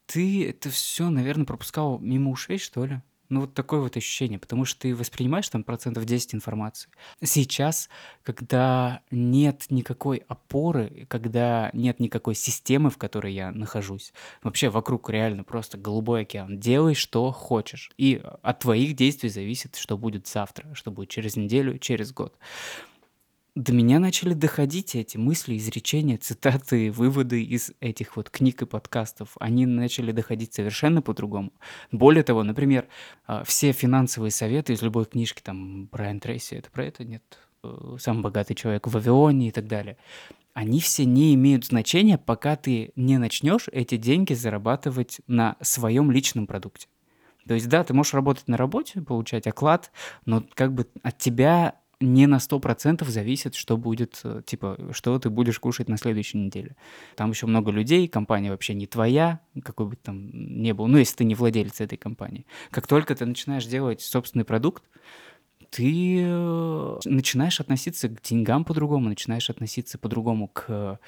ты 0.06 0.48
это 0.48 0.70
все, 0.70 1.10
наверное, 1.10 1.46
пропускал 1.46 1.98
мимо 2.00 2.30
ушей, 2.32 2.58
что 2.58 2.86
ли. 2.86 3.02
Ну, 3.30 3.42
вот 3.42 3.54
такое 3.54 3.80
вот 3.80 3.96
ощущение, 3.96 4.38
потому 4.40 4.64
что 4.64 4.80
ты 4.80 4.94
воспринимаешь 4.94 5.48
там 5.48 5.62
процентов 5.62 6.04
10 6.04 6.34
информации. 6.34 6.90
Сейчас, 7.22 7.88
когда 8.24 9.02
нет 9.12 9.66
никакой 9.70 10.24
опоры, 10.26 11.06
когда 11.08 11.70
нет 11.72 12.00
никакой 12.00 12.34
системы, 12.34 12.90
в 12.90 12.98
которой 12.98 13.32
я 13.32 13.52
нахожусь, 13.52 14.12
вообще 14.42 14.68
вокруг 14.68 15.08
реально 15.10 15.44
просто 15.44 15.78
голубой 15.78 16.22
океан. 16.22 16.58
Делай, 16.58 16.94
что 16.94 17.30
хочешь. 17.30 17.92
И 17.96 18.20
от 18.42 18.58
твоих 18.58 18.96
действий 18.96 19.28
зависит, 19.28 19.76
что 19.76 19.96
будет 19.96 20.26
завтра, 20.26 20.74
что 20.74 20.90
будет 20.90 21.08
через 21.08 21.36
неделю, 21.36 21.78
через 21.78 22.12
год 22.12 22.36
до 23.54 23.72
меня 23.72 23.98
начали 23.98 24.34
доходить 24.34 24.94
эти 24.94 25.16
мысли, 25.16 25.56
изречения, 25.56 26.18
цитаты, 26.18 26.90
выводы 26.92 27.42
из 27.42 27.72
этих 27.80 28.16
вот 28.16 28.30
книг 28.30 28.62
и 28.62 28.66
подкастов. 28.66 29.36
Они 29.40 29.66
начали 29.66 30.12
доходить 30.12 30.54
совершенно 30.54 31.02
по-другому. 31.02 31.52
Более 31.90 32.22
того, 32.22 32.42
например, 32.42 32.88
а, 33.26 33.44
все 33.44 33.72
финансовые 33.72 34.30
советы 34.30 34.72
из 34.72 34.82
любой 34.82 35.04
книжки, 35.06 35.42
там, 35.42 35.86
Брайан 35.86 36.20
Трейси, 36.20 36.54
это 36.54 36.70
про 36.70 36.84
это? 36.84 37.04
Нет. 37.04 37.22
Э, 37.62 37.96
Самый 37.98 38.22
богатый 38.22 38.54
человек 38.54 38.86
в 38.86 38.92
Вавилоне 38.92 39.48
и 39.48 39.50
так 39.50 39.66
далее. 39.66 39.96
Они 40.54 40.80
все 40.80 41.04
не 41.04 41.34
имеют 41.34 41.64
значения, 41.64 42.18
пока 42.18 42.56
ты 42.56 42.92
не 42.96 43.18
начнешь 43.18 43.68
эти 43.72 43.96
деньги 43.96 44.34
зарабатывать 44.34 45.20
на 45.26 45.56
своем 45.60 46.10
личном 46.10 46.46
продукте. 46.46 46.88
То 47.46 47.54
есть, 47.54 47.68
да, 47.68 47.82
ты 47.84 47.94
можешь 47.94 48.14
работать 48.14 48.48
на 48.48 48.56
работе, 48.56 49.00
получать 49.00 49.46
оклад, 49.46 49.90
но 50.26 50.44
как 50.54 50.74
бы 50.74 50.86
от 51.02 51.18
тебя 51.18 51.79
не 52.00 52.26
на 52.26 52.38
100% 52.38 53.04
зависит, 53.08 53.54
что 53.54 53.76
будет, 53.76 54.20
э, 54.24 54.42
типа, 54.44 54.78
что 54.92 55.18
ты 55.18 55.28
будешь 55.28 55.58
кушать 55.58 55.88
на 55.88 55.98
следующей 55.98 56.38
неделе. 56.38 56.76
Там 57.14 57.30
еще 57.30 57.46
много 57.46 57.70
людей, 57.70 58.08
компания 58.08 58.50
вообще 58.50 58.74
не 58.74 58.86
твоя, 58.86 59.40
какой 59.62 59.86
бы 59.86 59.96
там 59.96 60.30
ни 60.32 60.72
был, 60.72 60.86
ну, 60.86 60.98
если 60.98 61.16
ты 61.16 61.24
не 61.24 61.34
владелец 61.34 61.80
этой 61.80 61.98
компании. 61.98 62.46
Как 62.70 62.86
только 62.86 63.14
ты 63.14 63.26
начинаешь 63.26 63.66
делать 63.66 64.00
собственный 64.00 64.44
продукт, 64.46 64.82
ты 65.70 66.22
э, 66.24 66.98
начинаешь 67.04 67.60
относиться 67.60 68.08
к 68.08 68.20
деньгам 68.22 68.64
по-другому, 68.64 69.08
начинаешь 69.08 69.48
относиться 69.50 69.98
по-другому 69.98 70.48
к 70.48 70.98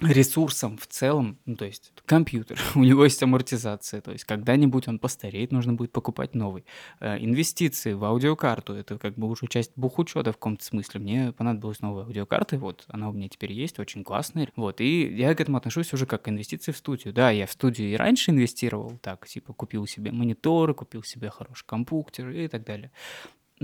ресурсам 0.00 0.78
в 0.78 0.86
целом. 0.86 1.38
Ну, 1.44 1.56
то 1.56 1.64
есть 1.64 1.92
компьютер, 2.06 2.58
у 2.76 2.84
него 2.84 3.04
есть 3.04 3.22
амортизация, 3.22 4.00
то 4.00 4.12
есть 4.12 4.24
когда-нибудь 4.24 4.86
он 4.86 5.00
постареет, 5.00 5.50
нужно 5.50 5.74
будет 5.74 5.90
покупать 5.90 6.34
новый. 6.34 6.64
Э, 7.00 7.18
инвестиции 7.18 7.94
в 7.94 8.04
аудиокарту, 8.04 8.74
это 8.74 8.96
как 8.96 9.14
бы 9.16 9.28
уже 9.28 9.48
часть 9.48 9.72
бухучета 9.74 10.30
в 10.32 10.36
каком-то 10.36 10.64
смысле. 10.64 11.00
Мне 11.00 11.32
понадобилась 11.32 11.80
новая 11.80 12.04
аудиокарта, 12.04 12.58
вот 12.58 12.84
она 12.88 13.08
у 13.08 13.12
меня 13.12 13.28
теперь 13.28 13.52
есть, 13.52 13.80
очень 13.80 14.04
классная. 14.04 14.48
Вот, 14.54 14.80
и 14.80 15.06
я 15.16 15.34
к 15.34 15.40
этому 15.40 15.56
отношусь 15.56 15.92
уже 15.92 16.06
как 16.06 16.22
к 16.22 16.28
инвестиции 16.28 16.70
в 16.70 16.76
студию. 16.76 17.12
Да, 17.12 17.30
я 17.30 17.46
в 17.46 17.52
студию 17.52 17.90
и 17.90 17.96
раньше 17.96 18.30
инвестировал, 18.30 18.98
так, 19.02 19.26
типа 19.26 19.52
купил 19.52 19.86
себе 19.88 20.12
мониторы, 20.12 20.74
купил 20.74 21.02
себе 21.02 21.28
хороший 21.28 21.66
компьютер 21.66 22.30
и 22.30 22.46
так 22.46 22.64
далее. 22.64 22.92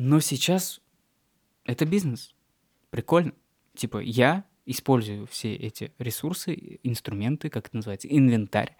Но 0.00 0.20
сейчас 0.20 0.80
это 1.64 1.84
бизнес. 1.84 2.32
Прикольно. 2.90 3.32
Типа 3.74 3.98
я 3.98 4.44
использую 4.64 5.26
все 5.26 5.56
эти 5.56 5.90
ресурсы, 5.98 6.78
инструменты, 6.84 7.48
как 7.48 7.66
это 7.66 7.76
называется, 7.76 8.06
инвентарь. 8.06 8.76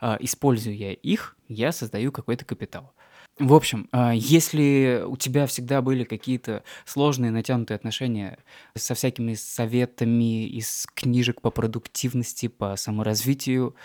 А, 0.00 0.16
используя 0.18 0.72
я 0.72 0.94
их, 0.94 1.36
я 1.46 1.72
создаю 1.72 2.10
какой-то 2.10 2.46
капитал. 2.46 2.94
В 3.38 3.52
общем, 3.52 3.86
а, 3.92 4.14
если 4.14 5.04
у 5.06 5.18
тебя 5.18 5.46
всегда 5.46 5.82
были 5.82 6.04
какие-то 6.04 6.64
сложные 6.86 7.30
натянутые 7.30 7.76
отношения 7.76 8.38
со 8.74 8.94
всякими 8.94 9.34
советами 9.34 10.46
из 10.46 10.86
книжек 10.94 11.42
по 11.42 11.50
продуктивности, 11.50 12.48
по 12.48 12.76
саморазвитию, 12.76 13.76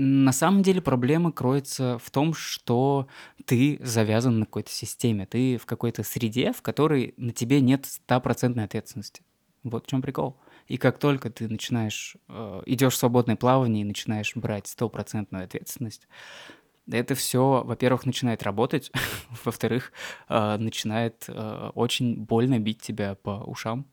на 0.00 0.30
самом 0.30 0.62
деле 0.62 0.80
проблема 0.80 1.32
кроется 1.32 1.98
в 1.98 2.10
том, 2.10 2.32
что 2.32 3.08
ты 3.46 3.80
завязан 3.82 4.38
на 4.38 4.46
какой-то 4.46 4.70
системе, 4.70 5.26
ты 5.26 5.56
в 5.58 5.66
какой-то 5.66 6.04
среде, 6.04 6.52
в 6.52 6.62
которой 6.62 7.14
на 7.16 7.32
тебе 7.32 7.60
нет 7.60 7.84
стопроцентной 7.86 8.64
ответственности. 8.64 9.22
Вот 9.64 9.86
в 9.86 9.88
чем 9.88 10.00
прикол. 10.00 10.36
И 10.68 10.76
как 10.76 10.98
только 10.98 11.30
ты 11.30 11.48
начинаешь, 11.48 12.16
э, 12.28 12.62
идешь 12.66 12.94
в 12.94 12.96
свободное 12.96 13.34
плавание 13.34 13.82
и 13.82 13.84
начинаешь 13.86 14.36
брать 14.36 14.68
стопроцентную 14.68 15.44
ответственность, 15.44 16.06
это 16.88 17.16
все, 17.16 17.64
во-первых, 17.64 18.06
начинает 18.06 18.44
работать, 18.44 18.92
во-вторых, 19.44 19.92
э, 20.28 20.56
начинает 20.58 21.24
э, 21.26 21.70
очень 21.74 22.16
больно 22.16 22.60
бить 22.60 22.80
тебя 22.80 23.16
по 23.16 23.42
ушам, 23.44 23.84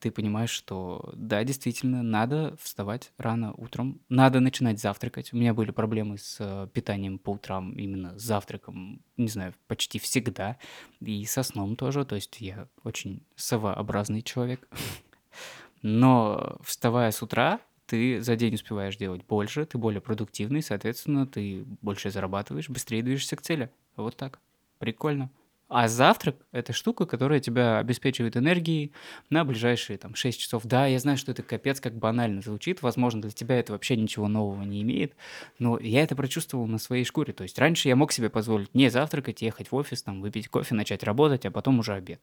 ты 0.00 0.10
понимаешь, 0.10 0.50
что 0.50 1.12
да, 1.14 1.44
действительно, 1.44 2.02
надо 2.02 2.56
вставать 2.60 3.12
рано 3.18 3.52
утром, 3.52 4.00
надо 4.08 4.40
начинать 4.40 4.80
завтракать. 4.80 5.32
У 5.32 5.36
меня 5.36 5.54
были 5.54 5.70
проблемы 5.70 6.18
с 6.18 6.38
э, 6.40 6.66
питанием 6.72 7.18
по 7.20 7.30
утрам, 7.30 7.72
именно 7.72 8.18
с 8.18 8.22
завтраком, 8.22 9.00
не 9.16 9.28
знаю, 9.28 9.54
почти 9.68 10.00
всегда, 10.00 10.56
и 11.00 11.24
со 11.24 11.44
сном 11.44 11.76
тоже, 11.76 12.04
то 12.04 12.16
есть 12.16 12.40
я 12.40 12.66
очень 12.82 13.22
совообразный 13.36 14.22
человек. 14.22 14.68
Но 15.82 16.58
вставая 16.64 17.12
с 17.12 17.22
утра, 17.22 17.60
ты 17.86 18.20
за 18.20 18.34
день 18.34 18.54
успеваешь 18.54 18.96
делать 18.96 19.24
больше, 19.24 19.66
ты 19.66 19.78
более 19.78 20.00
продуктивный, 20.00 20.62
соответственно, 20.62 21.28
ты 21.28 21.64
больше 21.80 22.10
зарабатываешь, 22.10 22.68
быстрее 22.68 23.02
движешься 23.02 23.36
к 23.36 23.42
цели. 23.42 23.70
Вот 23.96 24.16
так. 24.16 24.40
Прикольно. 24.78 25.30
А 25.70 25.86
завтрак— 25.86 26.34
это 26.52 26.72
штука, 26.72 27.06
которая 27.06 27.38
тебя 27.38 27.78
обеспечивает 27.78 28.36
энергией 28.36 28.92
на 29.30 29.44
ближайшие 29.44 29.98
там 29.98 30.16
6 30.16 30.40
часов. 30.40 30.64
Да, 30.64 30.86
я 30.86 30.98
знаю, 30.98 31.16
что 31.16 31.30
это 31.30 31.44
капец 31.44 31.80
как 31.80 31.94
банально 31.96 32.42
звучит, 32.42 32.82
возможно, 32.82 33.22
для 33.22 33.30
тебя 33.30 33.56
это 33.60 33.72
вообще 33.72 33.96
ничего 33.96 34.26
нового 34.26 34.64
не 34.64 34.82
имеет, 34.82 35.14
но 35.60 35.78
я 35.78 36.02
это 36.02 36.16
прочувствовал 36.16 36.66
на 36.66 36.78
своей 36.78 37.04
шкуре. 37.04 37.32
То 37.32 37.44
есть 37.44 37.56
раньше 37.56 37.86
я 37.86 37.94
мог 37.94 38.10
себе 38.10 38.30
позволить 38.30 38.74
не 38.74 38.90
завтракать, 38.90 39.42
ехать 39.42 39.70
в 39.70 39.76
офис, 39.76 40.02
там, 40.02 40.20
выпить 40.20 40.48
кофе, 40.48 40.74
начать 40.74 41.04
работать, 41.04 41.46
а 41.46 41.52
потом 41.52 41.78
уже 41.78 41.92
обед. 41.94 42.20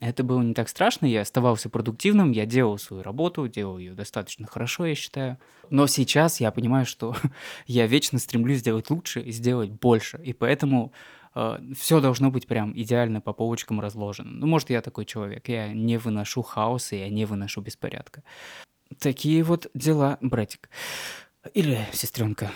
Это 0.00 0.24
было 0.24 0.40
не 0.40 0.54
так 0.54 0.70
страшно, 0.70 1.04
я 1.04 1.20
оставался 1.20 1.68
продуктивным, 1.68 2.32
я 2.32 2.46
делал 2.46 2.78
свою 2.78 3.02
работу, 3.02 3.46
делал 3.46 3.76
ее 3.76 3.92
достаточно 3.92 4.46
хорошо, 4.46 4.86
я 4.86 4.94
считаю. 4.94 5.36
Но 5.68 5.86
сейчас 5.86 6.40
я 6.40 6.50
понимаю, 6.50 6.86
что 6.86 7.14
я 7.66 7.86
вечно 7.86 8.18
стремлюсь 8.18 8.60
сделать 8.60 8.88
лучше 8.88 9.20
и 9.20 9.30
сделать 9.30 9.68
больше. 9.68 10.18
И 10.24 10.32
поэтому 10.32 10.94
э, 11.34 11.58
все 11.76 12.00
должно 12.00 12.30
быть 12.30 12.46
прям 12.46 12.72
идеально 12.76 13.20
по 13.20 13.32
полочкам 13.32 13.80
разложено. 13.80 14.30
Ну, 14.30 14.46
может, 14.46 14.70
я 14.70 14.82
такой 14.82 15.04
человек, 15.04 15.48
я 15.48 15.72
не 15.72 15.98
выношу 15.98 16.42
хаоса, 16.42 16.96
я 16.96 17.08
не 17.08 17.24
выношу 17.24 17.60
беспорядка. 17.60 18.22
Такие 18.98 19.42
вот 19.42 19.68
дела, 19.74 20.18
братик. 20.20 20.68
Или 21.54 21.86
сестренка, 21.92 22.50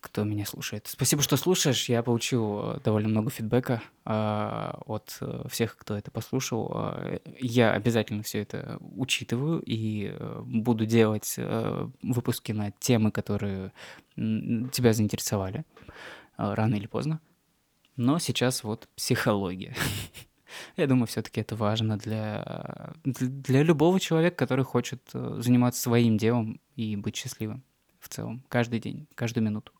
кто 0.00 0.24
меня 0.24 0.46
слушает. 0.46 0.86
Спасибо, 0.86 1.22
что 1.22 1.36
слушаешь. 1.36 1.88
Я 1.88 2.02
получил 2.02 2.60
э, 2.62 2.80
довольно 2.84 3.08
много 3.08 3.30
фидбэка 3.30 3.82
э, 4.06 4.72
от 4.86 5.18
э, 5.20 5.44
всех, 5.50 5.76
кто 5.76 5.96
это 5.96 6.10
послушал. 6.10 6.94
Я 7.38 7.72
обязательно 7.72 8.22
все 8.22 8.40
это 8.42 8.78
учитываю 8.80 9.62
и 9.66 10.14
буду 10.44 10.86
делать 10.86 11.34
э, 11.36 11.88
выпуски 12.02 12.52
на 12.52 12.70
темы, 12.70 13.10
которые 13.10 13.72
тебя 14.16 14.92
заинтересовали 14.92 15.64
э, 16.38 16.54
рано 16.54 16.76
или 16.76 16.86
поздно. 16.86 17.20
Но 18.00 18.18
сейчас 18.18 18.64
вот 18.64 18.88
психология. 18.96 19.76
Я 20.78 20.86
думаю, 20.86 21.06
все-таки 21.06 21.42
это 21.42 21.54
важно 21.54 21.98
для, 21.98 22.94
для 23.04 23.62
любого 23.62 24.00
человека, 24.00 24.36
который 24.36 24.64
хочет 24.64 25.02
э, 25.12 25.36
заниматься 25.42 25.82
своим 25.82 26.16
делом 26.16 26.62
и 26.76 26.96
быть 26.96 27.16
счастливым 27.16 27.62
в 27.98 28.08
целом. 28.08 28.42
Каждый 28.48 28.80
день, 28.80 29.06
каждую 29.14 29.44
минуту. 29.44 29.72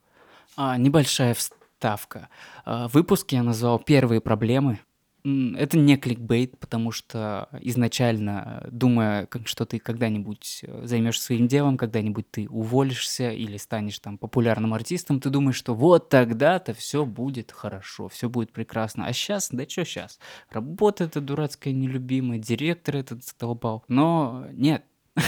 А, 0.55 0.77
небольшая 0.77 1.33
вставка. 1.33 2.29
А, 2.67 2.89
выпуск 2.89 3.33
я 3.33 3.43
назвал 3.43 3.79
«Первые 3.79 4.21
проблемы». 4.21 4.81
Это 5.23 5.77
не 5.77 5.97
кликбейт, 5.97 6.59
потому 6.59 6.93
что 6.93 7.49
изначально, 7.61 8.67
думая, 8.71 9.29
что 9.45 9.67
ты 9.67 9.79
когда-нибудь 9.79 10.61
э, 10.63 10.87
займешься 10.87 11.25
своим 11.25 11.47
делом, 11.47 11.77
когда-нибудь 11.77 12.31
ты 12.31 12.49
уволишься 12.49 13.31
или 13.31 13.57
станешь 13.57 13.99
там 13.99 14.17
популярным 14.19 14.73
артистом, 14.73 15.21
ты 15.21 15.29
думаешь, 15.29 15.57
что 15.57 15.75
вот 15.75 16.09
тогда-то 16.09 16.75
все 16.75 17.05
будет 17.05 17.53
хорошо, 17.53 18.09
все 18.09 18.29
будет 18.29 18.53
прекрасно. 18.53 19.07
А 19.07 19.13
сейчас, 19.13 19.51
да 19.51 19.65
что 19.69 19.85
сейчас? 19.85 20.19
Работа 20.51 21.05
эта 21.05 21.21
дурацкая 21.21 21.75
нелюбимая, 21.75 22.39
директор 22.39 22.97
этот 22.97 23.25
задолбал. 23.25 23.85
Но 23.89 24.47
нет. 24.53 24.85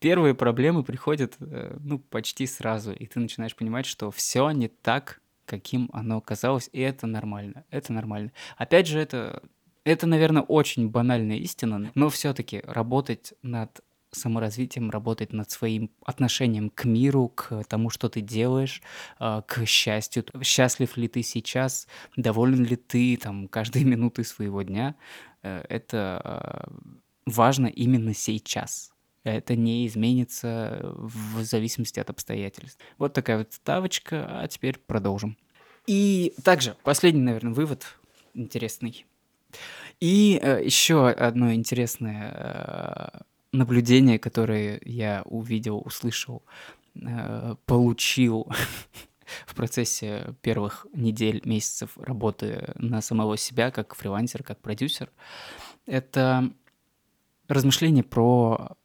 Первые 0.00 0.34
проблемы 0.34 0.82
приходят, 0.82 1.36
э, 1.40 1.76
ну, 1.80 1.98
почти 1.98 2.46
сразу, 2.46 2.92
и 2.92 3.06
ты 3.06 3.20
начинаешь 3.20 3.56
понимать, 3.56 3.86
что 3.86 4.10
все 4.10 4.50
не 4.50 4.68
так, 4.68 5.20
каким 5.46 5.88
оно 5.92 6.20
казалось, 6.20 6.68
и 6.72 6.80
это 6.80 7.06
нормально, 7.06 7.64
это 7.70 7.92
нормально. 7.92 8.32
Опять 8.56 8.86
же, 8.86 8.98
это, 8.98 9.42
это, 9.84 10.06
наверное, 10.06 10.42
очень 10.42 10.88
банальная 10.88 11.36
истина, 11.36 11.90
но 11.94 12.10
все-таки 12.10 12.62
работать 12.66 13.32
над 13.42 13.80
саморазвитием, 14.12 14.90
работать 14.90 15.32
над 15.32 15.50
своим 15.50 15.90
отношением 16.04 16.70
к 16.70 16.84
миру, 16.84 17.28
к 17.28 17.64
тому, 17.64 17.90
что 17.90 18.08
ты 18.08 18.20
делаешь, 18.20 18.82
а, 19.18 19.42
к 19.42 19.64
счастью. 19.66 20.24
Счастлив 20.42 20.96
ли 20.96 21.08
ты 21.08 21.22
сейчас, 21.22 21.86
доволен 22.16 22.64
ли 22.64 22.76
ты 22.76 23.16
там 23.16 23.48
каждой 23.48 23.84
минуты 23.84 24.24
своего 24.24 24.62
дня, 24.62 24.96
э, 25.42 25.64
это 25.68 26.20
а, 26.24 26.68
важно 27.26 27.66
именно 27.66 28.14
сейчас. 28.14 28.92
Это 29.26 29.56
не 29.56 29.86
изменится 29.88 30.78
в 30.82 31.42
зависимости 31.42 31.98
от 31.98 32.10
обстоятельств. 32.10 32.78
Вот 32.96 33.12
такая 33.12 33.38
вот 33.38 33.52
ставочка, 33.52 34.24
а 34.40 34.46
теперь 34.46 34.78
продолжим. 34.78 35.36
И 35.88 36.32
также 36.44 36.76
последний, 36.84 37.22
наверное, 37.22 37.52
вывод 37.52 37.86
интересный. 38.34 39.04
И 39.98 40.38
э, 40.40 40.62
еще 40.64 41.08
одно 41.08 41.52
интересное 41.52 42.32
э, 42.34 43.20
наблюдение, 43.50 44.20
которое 44.20 44.80
я 44.84 45.22
увидел, 45.24 45.82
услышал, 45.84 46.44
э, 46.94 47.56
получил 47.66 48.46
в 49.46 49.56
процессе 49.56 50.34
первых 50.40 50.86
недель, 50.92 51.42
месяцев 51.44 51.98
работы 51.98 52.74
на 52.76 53.00
самого 53.00 53.36
себя, 53.36 53.72
как 53.72 53.96
фрилансер, 53.96 54.44
как 54.44 54.60
продюсер, 54.60 55.10
это 55.86 56.52
размышление 57.48 58.04
про 58.04 58.76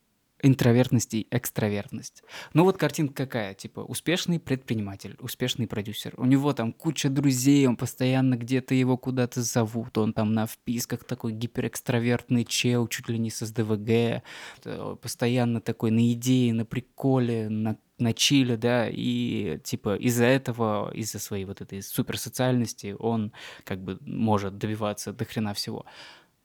интровертность 0.42 1.14
и 1.14 1.28
экстравертность. 1.32 2.24
Ну 2.54 2.64
вот 2.64 2.78
картинка 2.78 3.26
какая, 3.26 3.54
типа 3.54 3.82
успешный 3.82 4.40
предприниматель, 4.40 5.16
успешный 5.20 5.68
продюсер. 5.68 6.14
У 6.18 6.26
него 6.26 6.54
там 6.54 6.74
куча 6.74 7.10
друзей, 7.10 7.68
он 7.68 7.76
постоянно 7.76 8.36
где-то 8.36 8.74
его 8.74 8.98
куда-то 8.98 9.42
зовут, 9.42 9.98
он 9.98 10.14
там 10.14 10.34
на 10.34 10.48
вписках 10.48 11.04
такой 11.04 11.34
гиперэкстравертный 11.34 12.46
чел, 12.46 12.88
чуть 12.88 13.10
ли 13.10 13.18
не 13.18 13.30
с 13.30 13.46
СДВГ, 13.46 14.24
э, 14.66 14.96
постоянно 15.02 15.62
такой 15.62 15.92
на 15.92 16.12
идее, 16.12 16.54
на 16.54 16.66
приколе, 16.66 17.50
на 17.50 17.78
на 18.02 18.14
чиле, 18.14 18.58
да, 18.58 18.88
и 18.90 19.60
типа 19.64 19.96
из-за 19.96 20.26
этого, 20.26 20.92
из-за 20.94 21.20
своей 21.20 21.46
вот 21.46 21.62
этой 21.62 21.82
суперсоциальности 21.82 22.96
он 22.98 23.32
как 23.64 23.82
бы 23.84 23.98
может 24.02 24.58
добиваться 24.58 25.14
до 25.14 25.24
хрена 25.24 25.54
всего. 25.54 25.86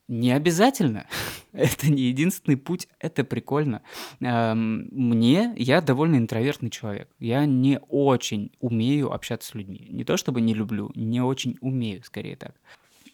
Не 0.08 0.30
обязательно. 0.32 1.06
это 1.52 1.90
не 1.90 2.02
единственный 2.02 2.56
путь. 2.56 2.88
Это 3.00 3.24
прикольно. 3.24 3.82
Мне, 4.20 5.52
я 5.56 5.80
довольно 5.80 6.16
интровертный 6.16 6.70
человек. 6.70 7.08
Я 7.18 7.44
не 7.46 7.80
очень 7.88 8.52
умею 8.60 9.12
общаться 9.12 9.50
с 9.50 9.54
людьми. 9.54 9.88
Не 9.90 10.04
то 10.04 10.16
чтобы 10.16 10.40
не 10.40 10.54
люблю, 10.54 10.92
не 10.94 11.20
очень 11.20 11.56
умею, 11.60 12.02
скорее 12.04 12.36
так. 12.36 12.54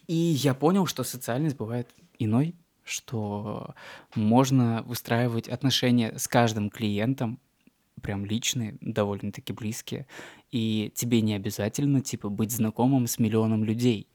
И 0.07 0.13
я 0.15 0.53
понял, 0.53 0.85
что 0.85 1.03
социальность 1.03 1.55
бывает 1.55 1.89
иной, 2.19 2.55
что 2.83 3.73
можно 4.15 4.83
выстраивать 4.85 5.47
отношения 5.47 6.17
с 6.17 6.27
каждым 6.27 6.69
клиентом, 6.69 7.39
прям 8.01 8.25
личные, 8.25 8.77
довольно-таки 8.81 9.53
близкие, 9.53 10.07
и 10.51 10.91
тебе 10.93 11.21
не 11.21 11.35
обязательно, 11.35 12.01
типа, 12.01 12.27
быть 12.27 12.51
знакомым 12.51 13.07
с 13.07 13.17
миллионом 13.17 13.63
людей 13.63 14.07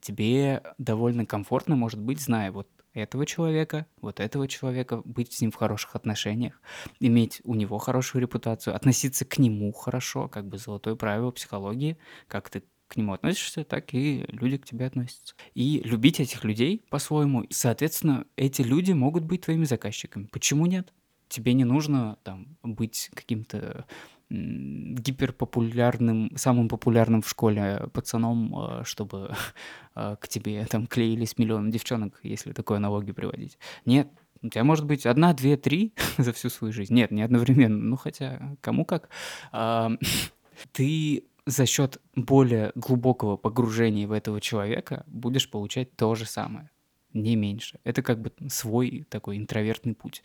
тебе 0.00 0.62
довольно 0.78 1.26
комфортно, 1.26 1.76
может 1.76 2.00
быть, 2.00 2.20
зная 2.20 2.52
вот 2.52 2.68
этого 2.92 3.26
человека, 3.26 3.86
вот 4.00 4.20
этого 4.20 4.48
человека, 4.48 5.02
быть 5.04 5.32
с 5.32 5.40
ним 5.40 5.50
в 5.50 5.56
хороших 5.56 5.94
отношениях, 5.94 6.60
иметь 6.98 7.40
у 7.44 7.54
него 7.54 7.78
хорошую 7.78 8.22
репутацию, 8.22 8.74
относиться 8.74 9.24
к 9.24 9.38
нему 9.38 9.72
хорошо, 9.72 10.28
как 10.28 10.48
бы 10.48 10.58
золотое 10.58 10.96
правило 10.96 11.30
психологии, 11.30 11.98
как 12.26 12.50
ты 12.50 12.64
к 12.88 12.96
нему 12.96 13.12
относишься, 13.12 13.62
так 13.62 13.94
и 13.94 14.24
люди 14.28 14.58
к 14.58 14.66
тебе 14.66 14.86
относятся. 14.86 15.36
И 15.54 15.80
любить 15.84 16.18
этих 16.18 16.42
людей 16.42 16.84
по-своему. 16.90 17.44
Соответственно, 17.50 18.26
эти 18.34 18.62
люди 18.62 18.90
могут 18.90 19.22
быть 19.22 19.42
твоими 19.42 19.64
заказчиками. 19.64 20.26
Почему 20.26 20.66
нет? 20.66 20.92
Тебе 21.28 21.52
не 21.52 21.62
нужно 21.62 22.18
там 22.24 22.56
быть 22.64 23.08
каким-то 23.14 23.86
гиперпопулярным, 24.30 26.30
самым 26.36 26.68
популярным 26.68 27.22
в 27.22 27.28
школе 27.28 27.88
пацаном, 27.92 28.54
а, 28.56 28.84
чтобы 28.84 29.34
а, 29.94 30.16
к 30.20 30.28
тебе 30.28 30.64
там 30.66 30.86
клеились 30.86 31.36
миллион 31.36 31.70
девчонок, 31.70 32.20
если 32.22 32.52
такую 32.52 32.76
аналогию 32.76 33.14
приводить. 33.14 33.58
Нет, 33.84 34.08
у 34.42 34.48
тебя 34.48 34.64
может 34.64 34.86
быть 34.86 35.04
одна, 35.04 35.34
две, 35.34 35.56
три 35.56 35.94
за 36.18 36.32
всю 36.32 36.48
свою 36.48 36.72
жизнь. 36.72 36.94
Нет, 36.94 37.10
не 37.10 37.22
одновременно. 37.22 37.78
Ну, 37.78 37.96
хотя, 37.96 38.56
кому 38.60 38.84
как. 38.84 39.08
Ты 40.72 41.24
за 41.46 41.66
счет 41.66 42.00
более 42.14 42.70
глубокого 42.74 43.36
погружения 43.36 44.06
в 44.06 44.12
этого 44.12 44.40
человека 44.40 45.04
будешь 45.06 45.50
получать 45.50 45.96
то 45.96 46.14
же 46.14 46.26
самое 46.26 46.70
не 47.12 47.36
меньше. 47.36 47.78
Это 47.84 48.02
как 48.02 48.20
бы 48.20 48.32
свой 48.48 49.06
такой 49.08 49.38
интровертный 49.38 49.94
путь. 49.94 50.22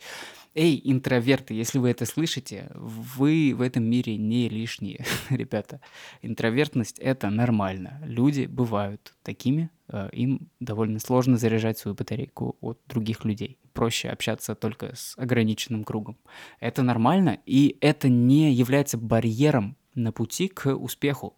Эй, 0.54 0.80
интроверты, 0.84 1.54
если 1.54 1.78
вы 1.78 1.90
это 1.90 2.06
слышите, 2.06 2.70
вы 2.74 3.54
в 3.54 3.60
этом 3.60 3.84
мире 3.84 4.16
не 4.16 4.48
лишние, 4.48 5.04
ребята. 5.30 5.80
Интровертность— 6.22 6.98
это 7.00 7.30
нормально. 7.30 8.00
Люди 8.04 8.46
бывают 8.46 9.14
такими, 9.22 9.70
э, 9.88 10.08
им 10.12 10.48
довольно 10.60 10.98
сложно 10.98 11.36
заряжать 11.36 11.78
свою 11.78 11.94
батарейку 11.94 12.56
от 12.60 12.80
других 12.86 13.24
людей. 13.24 13.58
Проще 13.72 14.08
общаться 14.08 14.54
только 14.54 14.94
с 14.94 15.14
ограниченным 15.18 15.84
кругом. 15.84 16.16
Это 16.60 16.82
нормально, 16.82 17.38
и 17.46 17.76
это 17.80 18.08
не 18.08 18.52
является 18.52 18.96
барьером 18.96 19.76
на 19.94 20.12
пути 20.12 20.48
к 20.48 20.74
успеху. 20.74 21.36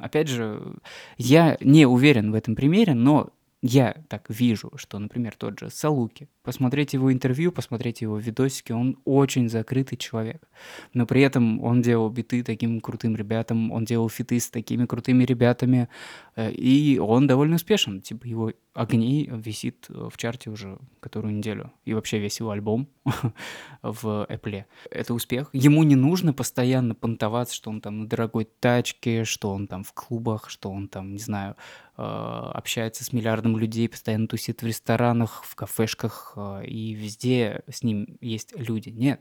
Опять 0.00 0.28
же, 0.28 0.76
я 1.18 1.56
не 1.60 1.86
уверен 1.86 2.32
в 2.32 2.34
этом 2.34 2.56
примере, 2.56 2.94
но 2.94 3.30
я 3.62 3.94
так 4.08 4.28
вижу, 4.28 4.72
что, 4.74 4.98
например, 4.98 5.34
тот 5.38 5.60
же 5.60 5.70
Салуки, 5.70 6.28
посмотреть 6.42 6.94
его 6.94 7.12
интервью, 7.12 7.52
посмотреть 7.52 8.00
его 8.00 8.18
видосики, 8.18 8.72
он 8.72 8.98
очень 9.04 9.48
закрытый 9.48 9.96
человек. 9.96 10.48
Но 10.94 11.06
при 11.06 11.22
этом 11.22 11.62
он 11.62 11.80
делал 11.80 12.10
биты 12.10 12.42
таким 12.42 12.80
крутым 12.80 13.14
ребятам, 13.14 13.70
он 13.70 13.84
делал 13.84 14.08
фиты 14.08 14.40
с 14.40 14.50
такими 14.50 14.84
крутыми 14.84 15.22
ребятами, 15.22 15.88
э, 16.34 16.50
и 16.50 16.98
он 16.98 17.28
довольно 17.28 17.54
успешен. 17.54 18.00
Типа 18.00 18.26
его 18.26 18.52
«Огни» 18.74 19.28
висит 19.30 19.86
в 19.88 20.16
чарте 20.16 20.50
уже 20.50 20.78
которую 21.00 21.34
неделю. 21.34 21.72
И 21.84 21.94
вообще 21.94 22.18
весь 22.18 22.38
его 22.38 22.50
альбом 22.50 22.88
в 23.82 24.26
Apple. 24.30 24.64
Это 24.90 25.14
успех. 25.14 25.50
Ему 25.52 25.82
не 25.82 25.96
нужно 25.96 26.32
постоянно 26.32 26.94
понтоваться, 26.94 27.54
что 27.54 27.70
он 27.70 27.80
там 27.80 28.00
на 28.00 28.08
дорогой 28.08 28.48
тачке, 28.60 29.24
что 29.24 29.50
он 29.50 29.66
там 29.66 29.82
в 29.82 29.92
клубах, 29.92 30.48
что 30.48 30.70
он 30.70 30.88
там, 30.88 31.12
не 31.12 31.18
знаю, 31.18 31.56
э, 31.96 32.02
общается 32.02 33.04
с 33.04 33.12
миллиардом 33.12 33.58
людей, 33.58 33.88
постоянно 33.88 34.28
тусит 34.28 34.62
в 34.62 34.66
ресторанах, 34.66 35.42
в 35.44 35.54
кафешках, 35.54 36.34
э, 36.36 36.64
и 36.66 36.94
везде 36.94 37.62
с 37.68 37.82
ним 37.82 38.16
есть 38.20 38.56
люди. 38.56 38.90
Нет. 38.90 39.20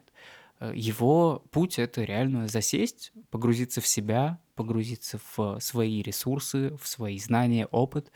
Э, 0.61 0.71
его 0.75 1.43
путь— 1.51 1.79
это 1.79 2.03
реально 2.03 2.47
засесть, 2.47 3.11
погрузиться 3.31 3.81
в 3.81 3.87
себя, 3.87 4.39
погрузиться 4.55 5.19
в 5.35 5.59
свои 5.59 6.01
ресурсы, 6.03 6.77
в 6.77 6.87
свои 6.87 7.17
знания, 7.17 7.65
опыт 7.65 8.11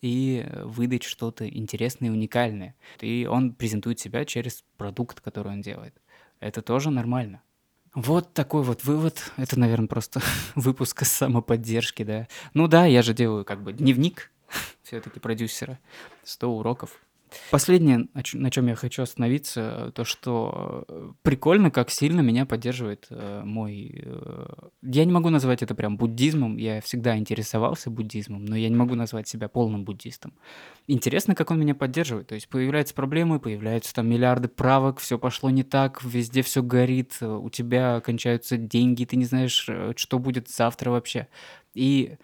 и 0.00 0.46
выдать 0.62 1.02
что-то 1.02 1.48
интересное 1.48 2.08
и 2.08 2.12
уникальное. 2.12 2.76
И 3.00 3.26
он 3.28 3.52
презентует 3.52 3.98
себя 3.98 4.24
через 4.24 4.64
продукт, 4.76 5.20
который 5.20 5.52
он 5.52 5.60
делает. 5.60 6.00
Это 6.38 6.62
тоже 6.62 6.90
нормально. 6.90 7.42
Вот 7.94 8.32
такой 8.32 8.62
вот 8.62 8.84
вывод. 8.84 9.32
Это, 9.36 9.58
наверное, 9.58 9.88
просто 9.88 10.20
выпуск 10.54 11.04
самоподдержки, 11.04 12.04
да. 12.04 12.28
Ну 12.54 12.68
да, 12.68 12.86
я 12.86 13.02
же 13.02 13.12
делаю 13.12 13.44
как 13.44 13.64
бы 13.64 13.72
дневник 13.72 14.30
все-таки 14.84 15.18
продюсера. 15.18 15.80
100 16.22 16.48
уроков. 16.48 17.00
Последнее, 17.50 18.08
на 18.32 18.50
чем 18.50 18.66
я 18.66 18.74
хочу 18.74 19.02
остановиться, 19.02 19.92
то, 19.94 20.04
что 20.04 20.84
э, 20.88 21.12
прикольно, 21.22 21.70
как 21.70 21.90
сильно 21.90 22.20
меня 22.20 22.46
поддерживает 22.46 23.06
э, 23.10 23.42
мой... 23.44 24.02
Э, 24.04 24.46
я 24.82 25.04
не 25.04 25.12
могу 25.12 25.30
назвать 25.30 25.62
это 25.62 25.74
прям 25.74 25.96
буддизмом, 25.96 26.56
я 26.56 26.80
всегда 26.80 27.16
интересовался 27.16 27.90
буддизмом, 27.90 28.44
но 28.44 28.56
я 28.56 28.68
не 28.68 28.76
могу 28.76 28.94
назвать 28.94 29.28
себя 29.28 29.48
полным 29.48 29.84
буддистом. 29.84 30.34
Интересно, 30.86 31.34
как 31.34 31.50
он 31.50 31.60
меня 31.60 31.74
поддерживает. 31.74 32.28
То 32.28 32.34
есть 32.34 32.48
появляются 32.48 32.94
проблемы, 32.94 33.40
появляются 33.40 33.94
там 33.94 34.08
миллиарды 34.08 34.48
правок, 34.48 34.98
все 34.98 35.18
пошло 35.18 35.50
не 35.50 35.62
так, 35.62 36.02
везде 36.02 36.42
все 36.42 36.62
горит, 36.62 37.18
у 37.20 37.50
тебя 37.50 38.00
кончаются 38.00 38.56
деньги, 38.56 39.04
ты 39.04 39.16
не 39.16 39.24
знаешь, 39.24 39.68
что 39.96 40.18
будет 40.18 40.48
завтра 40.48 40.90
вообще. 40.90 41.28
И 41.74 42.16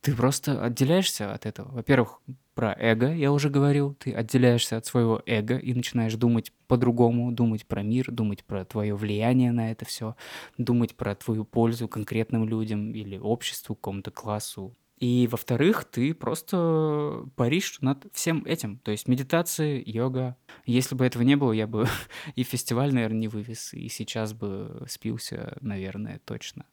ты 0.00 0.14
просто 0.14 0.62
отделяешься 0.62 1.32
от 1.32 1.46
этого. 1.46 1.70
Во-первых, 1.72 2.20
про 2.60 2.76
эго, 2.78 3.10
я 3.10 3.32
уже 3.32 3.48
говорил, 3.48 3.94
ты 3.94 4.12
отделяешься 4.12 4.76
от 4.76 4.84
своего 4.84 5.22
эго 5.24 5.56
и 5.56 5.72
начинаешь 5.72 6.12
думать 6.16 6.52
по-другому, 6.68 7.32
думать 7.32 7.64
про 7.64 7.82
мир, 7.82 8.10
думать 8.10 8.44
про 8.44 8.66
твое 8.66 8.94
влияние 8.94 9.50
на 9.50 9.70
это 9.70 9.86
все, 9.86 10.14
думать 10.58 10.94
про 10.94 11.14
твою 11.14 11.46
пользу 11.46 11.88
конкретным 11.88 12.46
людям 12.46 12.92
или 12.92 13.16
обществу, 13.16 13.74
какому-то 13.74 14.10
классу. 14.10 14.76
И, 14.98 15.26
во-вторых, 15.30 15.86
ты 15.86 16.12
просто 16.12 17.24
паришь 17.34 17.80
над 17.80 18.04
всем 18.12 18.44
этим. 18.44 18.76
То 18.80 18.90
есть 18.90 19.08
медитация, 19.08 19.82
йога. 19.86 20.36
Если 20.66 20.94
бы 20.94 21.06
этого 21.06 21.22
не 21.22 21.36
было, 21.36 21.52
я 21.52 21.66
бы 21.66 21.88
и 22.34 22.42
фестиваль, 22.42 22.92
наверное, 22.92 23.20
не 23.20 23.28
вывез, 23.28 23.72
и 23.72 23.88
сейчас 23.88 24.34
бы 24.34 24.84
спился, 24.86 25.56
наверное, 25.62 26.20
точно. 26.26 26.66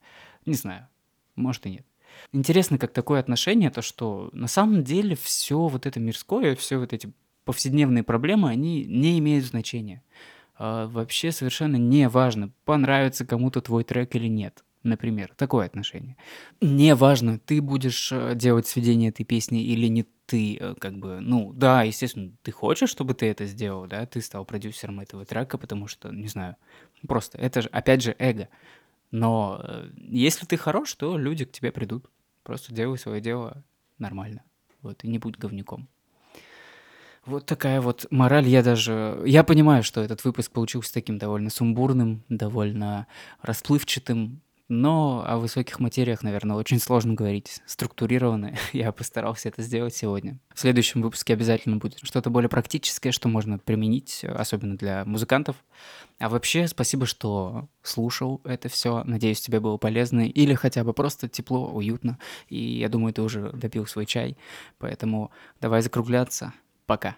Не 0.46 0.56
знаю, 0.56 0.90
может 1.38 1.66
и 1.66 1.70
нет. 1.70 1.86
Интересно, 2.32 2.78
как 2.78 2.94
такое 2.94 3.20
отношение, 3.20 3.70
то 3.70 3.82
что 3.82 4.30
на 4.34 4.48
самом 4.48 4.84
деле 4.84 5.16
все 5.16 5.68
вот 5.68 5.86
это 5.86 6.00
мирское, 6.00 6.56
все 6.56 6.78
вот 6.78 6.94
эти 6.94 7.12
повседневные 7.46 8.04
проблемы, 8.04 8.50
они 8.50 8.84
не 8.86 9.20
имеют 9.20 9.46
значения. 9.46 10.04
А 10.58 10.88
вообще 10.88 11.32
совершенно 11.32 11.78
не 11.78 12.10
важно, 12.10 12.52
понравится 12.66 13.26
кому-то 13.26 13.62
твой 13.62 13.84
трек 13.84 14.16
или 14.16 14.28
нет. 14.28 14.64
Например, 14.84 15.34
такое 15.36 15.66
отношение. 15.66 16.16
Не 16.62 16.96
важно, 16.96 17.40
ты 17.40 17.62
будешь 17.62 18.12
э, 18.12 18.36
делать 18.36 18.68
сведение 18.68 19.10
этой 19.10 19.26
песни 19.26 19.64
или 19.64 19.88
не 19.88 20.06
ты, 20.28 20.58
э, 20.58 20.76
как 20.80 20.98
бы, 20.98 21.20
ну, 21.20 21.52
да, 21.54 21.84
естественно, 21.84 22.32
ты 22.44 22.52
хочешь, 22.52 22.90
чтобы 22.90 23.14
ты 23.14 23.26
это 23.26 23.46
сделал, 23.46 23.88
да, 23.88 24.06
ты 24.06 24.22
стал 24.22 24.46
продюсером 24.46 25.00
этого 25.00 25.26
трека, 25.26 25.58
потому 25.58 25.88
что, 25.88 26.10
не 26.10 26.28
знаю, 26.28 26.56
просто 27.08 27.38
это 27.38 27.64
же, 27.64 27.70
опять 27.70 28.02
же, 28.04 28.16
эго. 28.20 28.50
Но 29.12 29.62
э, 29.64 29.90
если 29.98 30.46
ты 30.46 30.58
хорош, 30.58 30.94
то 30.96 31.18
люди 31.18 31.46
к 31.46 31.52
тебе 31.52 31.72
придут. 31.72 32.10
Просто 32.44 32.74
делай 32.74 32.98
свое 32.98 33.22
дело 33.22 33.64
нормально. 33.98 34.44
Вот, 34.82 35.04
и 35.04 35.08
не 35.08 35.20
будь 35.20 35.38
говнюком. 35.38 35.88
Вот 37.26 37.46
такая 37.46 37.82
вот 37.82 38.08
мораль. 38.10 38.48
Я 38.48 38.64
даже... 38.64 39.22
Я 39.26 39.44
понимаю, 39.44 39.84
что 39.84 40.02
этот 40.02 40.24
выпуск 40.24 40.52
получился 40.52 40.94
таким 40.94 41.18
довольно 41.18 41.50
сумбурным, 41.50 42.24
довольно 42.30 43.08
расплывчатым, 43.42 44.42
но 44.70 45.24
о 45.26 45.38
высоких 45.38 45.80
материях, 45.80 46.24
наверное, 46.24 46.58
очень 46.58 46.80
сложно 46.80 47.14
говорить 47.14 47.62
структурированно. 47.66 48.56
Я 48.74 48.92
постарался 48.92 49.50
это 49.50 49.62
сделать 49.62 49.96
сегодня. 49.96 50.40
В 50.54 50.60
следующем 50.60 51.02
выпуске 51.02 51.34
обязательно 51.34 51.78
будет 51.78 52.00
что-то 52.04 52.30
более 52.30 52.50
практическое, 52.50 53.12
что 53.12 53.30
можно 53.30 53.60
применить, 53.60 54.24
особенно 54.24 54.78
для 54.78 55.06
музыкантов. 55.06 55.56
А 56.20 56.30
вообще, 56.30 56.68
спасибо, 56.68 57.06
что 57.06 57.70
слушал 57.82 58.42
это 58.44 58.70
все. 58.70 59.04
Надеюсь, 59.04 59.42
тебе 59.42 59.60
было 59.60 59.78
полезно 59.78 60.28
или 60.28 60.54
хотя 60.54 60.84
бы 60.84 60.94
просто 60.94 61.30
тепло, 61.30 61.70
уютно. 61.72 62.18
И 62.50 62.80
я 62.80 62.90
думаю, 62.90 63.14
ты 63.14 63.22
уже 63.22 63.52
допил 63.52 63.86
свой 63.86 64.06
чай. 64.06 64.38
Поэтому 64.80 65.32
давай 65.62 65.82
закругляться. 65.82 66.54
Пока. 66.86 67.18